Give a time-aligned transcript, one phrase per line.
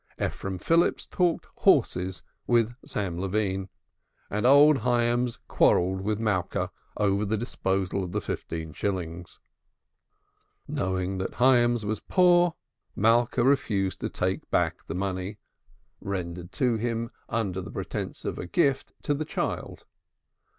[0.19, 3.69] Ephraim Phillips talked horses with Sam Levine,
[4.31, 9.39] and old Hyams quarrelled with Malka over the disposal of the fifteen shillings.
[10.67, 12.55] Knowing that Hyams was poor,
[12.95, 15.37] Malka refused to take back the money
[16.03, 19.85] retendered by him under pretence of a gift to the child.